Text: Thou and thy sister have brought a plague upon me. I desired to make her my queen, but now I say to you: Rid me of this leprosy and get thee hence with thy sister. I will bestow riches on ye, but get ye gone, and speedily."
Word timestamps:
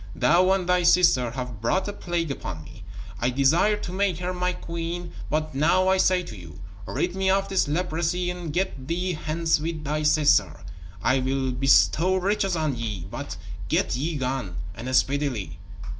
Thou 0.15 0.49
and 0.51 0.67
thy 0.67 0.81
sister 0.81 1.29
have 1.29 1.61
brought 1.61 1.87
a 1.87 1.93
plague 1.93 2.31
upon 2.31 2.63
me. 2.63 2.83
I 3.19 3.29
desired 3.29 3.83
to 3.83 3.91
make 3.91 4.17
her 4.17 4.33
my 4.33 4.51
queen, 4.51 5.13
but 5.29 5.53
now 5.53 5.89
I 5.89 5.97
say 5.97 6.23
to 6.23 6.35
you: 6.35 6.59
Rid 6.87 7.15
me 7.15 7.29
of 7.29 7.49
this 7.49 7.67
leprosy 7.67 8.31
and 8.31 8.51
get 8.51 8.87
thee 8.87 9.13
hence 9.13 9.59
with 9.59 9.83
thy 9.83 10.01
sister. 10.01 10.61
I 11.03 11.19
will 11.19 11.51
bestow 11.51 12.15
riches 12.15 12.55
on 12.55 12.75
ye, 12.75 13.05
but 13.11 13.37
get 13.69 13.95
ye 13.95 14.15
gone, 14.15 14.55
and 14.73 14.95
speedily." 14.95 15.59